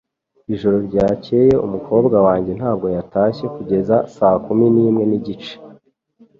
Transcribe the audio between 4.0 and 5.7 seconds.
saa kumi n'imwe n'igice